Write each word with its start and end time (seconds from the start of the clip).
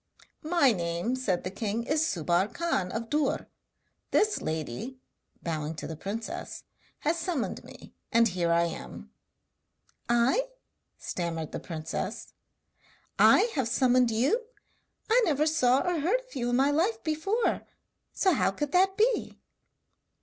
'My 0.41 0.71
name,' 0.71 1.15
said 1.15 1.43
the 1.43 1.51
king, 1.51 1.83
'is 1.83 2.03
Subbar 2.03 2.47
Khan 2.51 2.91
of 2.91 3.07
Dûr. 3.11 3.45
This 4.09 4.41
lady,' 4.41 4.97
bowing 5.43 5.75
to 5.75 5.85
the 5.85 5.95
princess, 5.95 6.63
'has 7.01 7.19
summoned 7.19 7.63
me, 7.63 7.93
and 8.11 8.27
here 8.29 8.51
I 8.51 8.63
am!' 8.63 9.11
'I?' 10.09 10.47
stammered 10.97 11.51
the 11.51 11.59
princess 11.59 12.33
'I 13.19 13.51
have 13.53 13.67
summoned 13.67 14.09
you? 14.09 14.47
I 15.07 15.21
never 15.23 15.45
saw 15.45 15.81
or 15.87 15.99
heard 15.99 16.21
of 16.21 16.35
you 16.35 16.49
in 16.49 16.55
my 16.55 16.71
life 16.71 17.03
before, 17.03 17.61
so 18.11 18.33
how 18.33 18.49
could 18.49 18.71
that 18.71 18.97
be?' 18.97 19.39